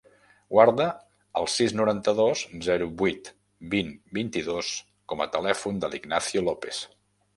[0.51, 0.85] Guarda
[1.41, 3.29] el sis, noranta-dos, zero, vuit,
[3.75, 4.73] vint, vint-i-dos
[5.13, 6.83] com a telèfon de l'Ignacio Lopes.